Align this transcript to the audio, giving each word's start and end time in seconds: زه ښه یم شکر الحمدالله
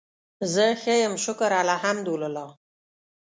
زه 0.53 0.65
ښه 0.81 0.93
یم 1.03 1.13
شکر 1.23 1.51
الحمدالله 1.65 2.47